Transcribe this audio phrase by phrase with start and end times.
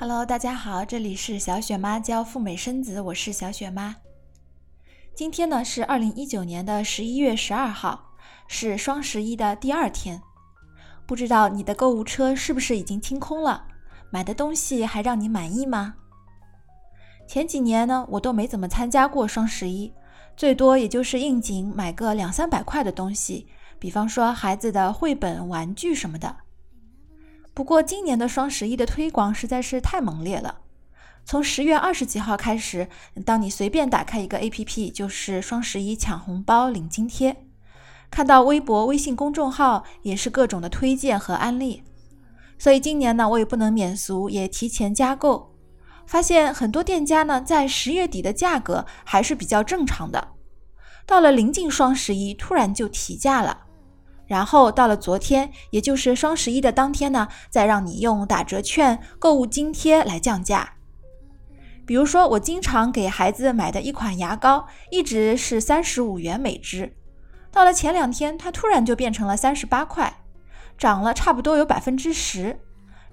[0.00, 3.96] Hello，大家好，这里是小雪妈教赴美生子，我是小雪妈。
[5.12, 8.12] 今天呢是二零一九年的十一月十二号，
[8.46, 10.22] 是双十一的第二天。
[11.04, 13.66] 不知道你的购物车是不是已经清空了？
[14.12, 15.96] 买的东西还让你满意吗？
[17.26, 19.92] 前几年呢，我都没怎么参加过双十一，
[20.36, 23.48] 最多也就是应景买个两三百块的东西，
[23.80, 26.36] 比方说孩子的绘本、玩具什么的。
[27.58, 30.60] 不过今年的双十一的推广实在是太猛烈了。
[31.24, 32.88] 从十月二十几号开始，
[33.26, 37.36] 当你随便打开一个 APP，就是双十一抢红包领津贴。
[38.12, 41.82] 看到微博、微信公众号也是各种的推荐和安利。
[42.60, 45.56] 所以今年呢，我也不能免俗，也提前加购。
[46.06, 50.28] 发现很多店家呢，在十月底的价格还是比较正常的，
[51.04, 53.62] 到了临近双十一，突然就提价了。
[54.28, 60.74] 然后到了昨天，也就是双十一的当天呢，再让你用打折券、购物津贴来降价。
[61.86, 66.94] 比如说，我经常给孩子买的一款牙膏，一直是三十五元每支，
[67.50, 70.18] 到了前两天，它突然就变成了三十八块，
[70.76, 72.60] 涨了差不多有百分之十。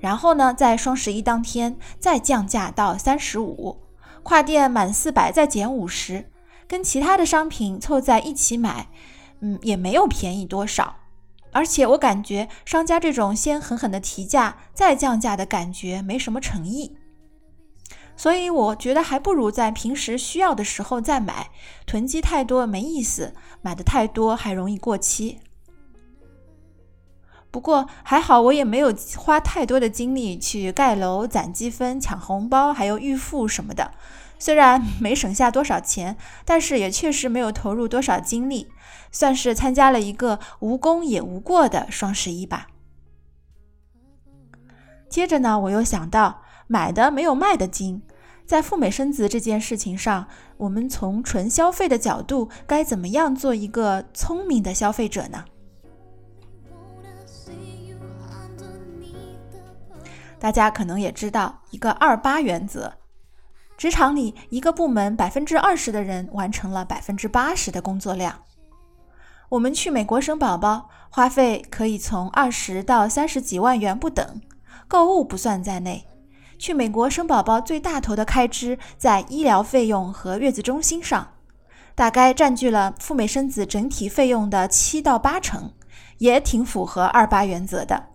[0.00, 3.80] 然后呢，在双十一当天再降价到三十五，
[4.24, 6.32] 跨店满四百再减五十，
[6.66, 8.88] 跟其他的商品凑在一起买，
[9.40, 10.96] 嗯，也没有便宜多少。
[11.54, 16.96] 而且我感觉商家这种先狠狠的提价再降价的感觉没什么诚意，
[18.16, 21.50] 所以我觉得还不如在平时需要的时候再买，
[21.86, 25.38] 囤积太多没意思，买的太多还容易过期。
[27.50, 33.92] 不过还好我也没有花太多的精力去盖楼、攒积分、抢红包，还有预付什么的。
[34.38, 38.68] 虽然没省下多少钱，但是也确实没有投入多少精力，
[39.10, 42.66] 算是参加了一个无功也无过的双十一吧。
[45.08, 48.02] 接着呢，我又想到买的没有卖的精，
[48.44, 50.26] 在赴美生子这件事情上，
[50.56, 55.44] 我们从纯消费的角度，该怎么样做一个聪明的消费者呢？
[60.40, 62.92] 大家可能也知道一个二八原则。
[63.76, 68.40] 职场里，一个部门百分之二十的人完成了百分之八十的工作量。
[69.50, 74.40] 我们去美国生宝宝，花费可以从二十到三十几万元不等，
[74.88, 76.06] 购物不算在内。
[76.56, 81.32] 去美国生宝宝最大头的开支在医疗费用和月子中心上，
[81.94, 85.72] 大概占据了赴美生子整体费用的七到八成，
[86.18, 88.13] 也挺符合二八原则的。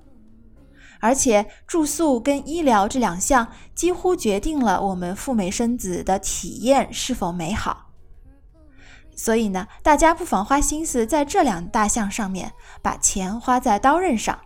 [0.99, 7.87] 而且住宿跟医疗这两项几乎决定了我们赴美生子的体验是否美好。
[9.15, 14.39] 所以呢，大家不妨花心思在这两大项上面，把钱花在刀刃上。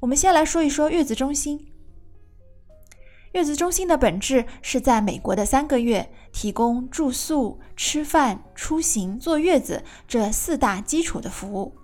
[0.00, 1.68] 我们先来说一说月子中心。
[3.32, 11.76] 月子中心的本质是在美国的三个月提供住宿、吃饭、出行、坐月子这四大基础的服务，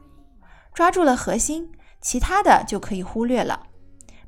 [0.74, 1.72] 抓住了核心。
[2.00, 3.66] 其他的就可以忽略了，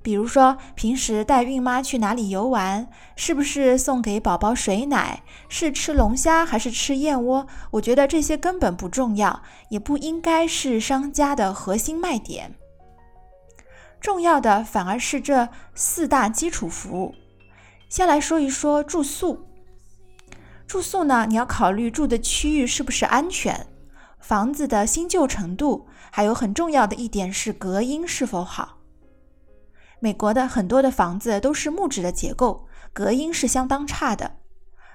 [0.03, 7.47] 比如说平时带孕妈去哪里游玩，是不是送给宝宝水奶，是吃龙虾还是吃燕窝？
[7.73, 12.55] 我觉得这些根本不重要，也不应该是商家的核心卖点。
[14.01, 17.15] 重要的反而是这四大基础服务。
[17.89, 19.47] 先来说一说住宿。
[20.67, 23.67] 住宿呢，你要考虑住的区域是不是安全。
[24.31, 28.79] 房子的新旧程度，还有很重要的一点是隔音是否好。
[29.99, 34.37] 美国的很多的房子都是木质的结构，隔音是相当差的。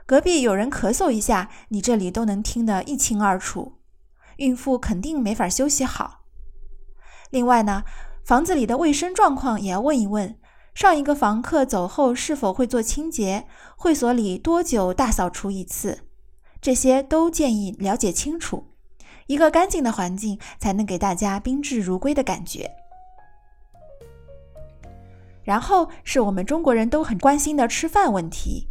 [0.06, 3.74] 隔壁有人咳嗽一下，你这里都能听得一清二楚。
[4.38, 6.22] 孕妇肯定没法休息好。
[7.30, 7.84] 另外呢，
[8.24, 10.38] 房子里的卫生状况也要问一问，
[10.74, 16.04] 上一个房客走后是否会做清洁，会所里多久大扫除一次，
[16.62, 18.72] 这些都建议了解清楚。
[19.28, 22.70] 一个干净的环境，才能给大家宾至如归的感觉。
[25.44, 28.68] 然后是我们中国人都很关心的吃饭问题：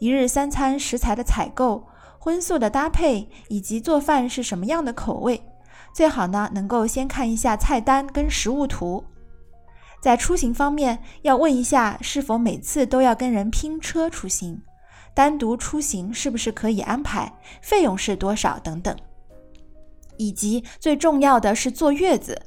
[0.00, 1.86] 一日三餐食材的采购、
[2.18, 5.42] 荤素的搭配，以及做饭是什么样的口味。
[5.94, 9.04] 最好呢，能够先看一下菜单跟食物图。
[10.00, 14.62] 在出行方面，要问一下是否每次都要跟人拼车出行，
[15.12, 18.96] 单独出行是不是可以安排，费用是多少等等。
[20.18, 22.42] 以及最重要的是坐月子，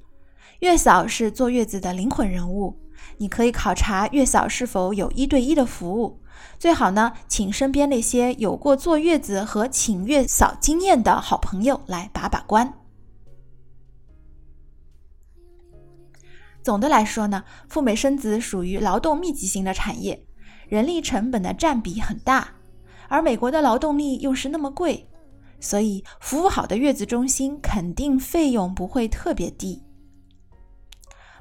[0.59, 2.77] 月嫂是坐月子的灵魂人物。
[3.17, 6.21] 你可以考察月嫂是否有一对一的服务，
[6.59, 12.73] 最好呢，请身边那些有过坐月子和请月嫂经验的好朋友来把把关。
[16.63, 20.23] 总的来说呢，赴美生子属于劳动密集型的产业，
[20.67, 22.55] 人力成本的占比很大，
[23.07, 25.09] 而美国的劳动力又是那么贵，
[25.61, 29.81] 所以服务好的月子中心肯定费用不会特别低。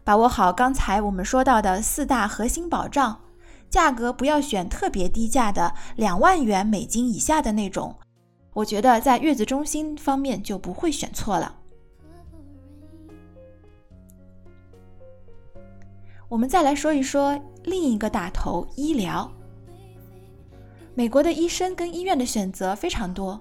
[0.05, 3.21] 把握好刚才我们说到的四大核心保障，
[3.69, 7.97] 价格不要选特别低价的两万元美金以下的那种，
[8.53, 11.57] 我觉得在月子中心方面就不会选错了。
[16.29, 19.31] 我们再来说一说另一个大头——医疗。
[20.95, 23.41] 美国的医生跟医院的选择非常多，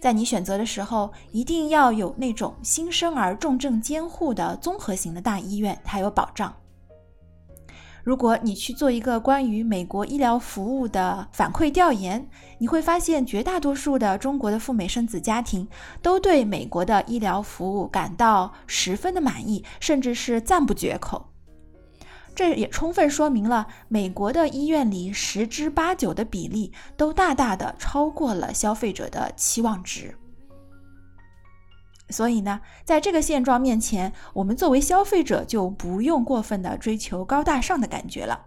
[0.00, 6.52] 在你选择的时候，一定要有那种新生儿重症监护的综合型的大医院才有保障。
[8.02, 12.26] 如果你去做一个关于美国医疗服务的反馈调研，
[12.58, 15.68] 你会发现绝大多数的中国的赴美生子家庭
[16.00, 21.29] 都对美国的医疗服务感到十分的满意，甚至是赞不绝口。
[22.34, 30.16] 这也充分说明了美国的医院里十之八九的比例都大大的超过了消费者的期望值。
[32.08, 38.46] 所以呢，在这个现状面前，我们作为消费者就不用过分的追求高大上的感觉了，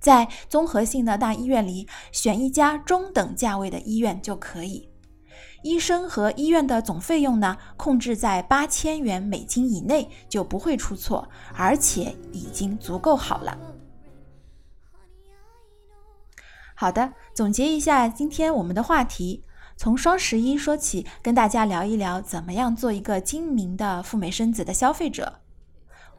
[0.00, 4.88] 在综合性的大医院里选一家中等价位的医院就可以。
[5.66, 13.58] 医生和医院的总费用呢，控制在八千元美金以内就不会出错，而且已经足够好了。
[16.76, 19.42] 好的，总结一下今天我们的话题，
[19.76, 25.40] 从双十一说起，跟大家聊一聊怎么样做一个精明的赴美生子的消费者。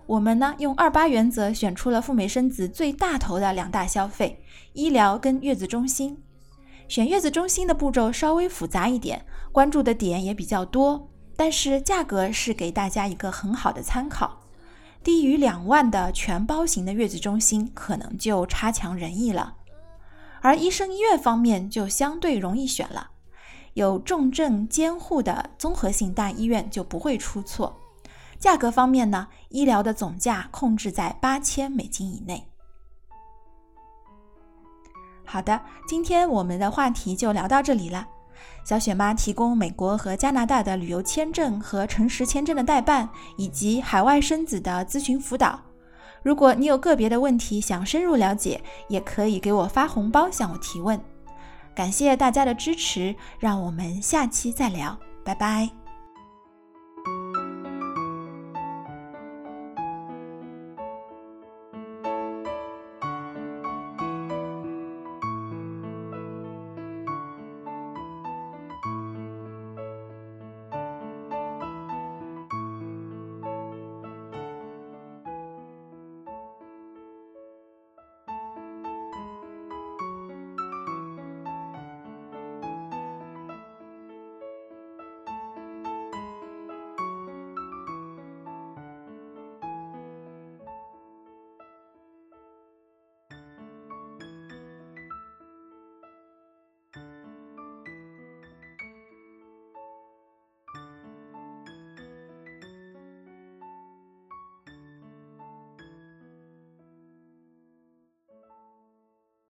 [0.07, 4.43] 我们呢，用二八原则选出了赴美生子最大头的两大消费：
[4.73, 6.21] 医疗跟月子中心。
[6.87, 14.41] 选月子中心的步骤稍微复杂一点，关注的点也比较多，但是价格是给大家一个很好的参考。
[15.03, 19.55] 低于两万的全包型的月子中心可能就差强人意了，
[20.41, 23.11] 而医生医院方面就相对容易选了，
[23.73, 27.77] 有重症监护的综合性大医院就不会出错。
[28.39, 32.47] 价格方面呢，医疗的总价控制在八千美金以内。
[35.29, 38.07] 好的，今天我们的话题就聊到这里了。
[38.63, 45.59] 小雪妈提供美国和加拿大的旅游签证和诚实签证的代办，以及海外生子的咨询辅导。
[46.23, 50.99] 如果你有个别的问题想深入了解，也可以给我发红包向我提问。
[51.75, 55.86] 感谢大家的支持，让我们下期再聊，拜拜。